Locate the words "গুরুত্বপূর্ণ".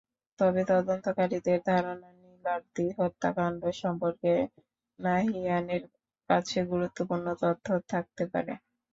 6.71-7.25